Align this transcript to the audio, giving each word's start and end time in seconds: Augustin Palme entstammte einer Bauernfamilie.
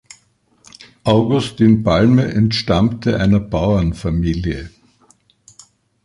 Augustin 1.03 1.83
Palme 1.83 2.31
entstammte 2.33 3.19
einer 3.19 3.39
Bauernfamilie. 3.39 4.71